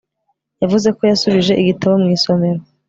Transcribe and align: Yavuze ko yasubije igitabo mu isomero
Yavuze 0.61 0.87
ko 0.97 1.01
yasubije 1.11 1.53
igitabo 1.61 1.93
mu 2.03 2.07
isomero 2.17 2.59